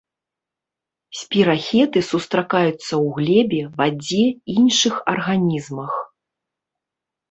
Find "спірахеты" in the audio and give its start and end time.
1.19-1.99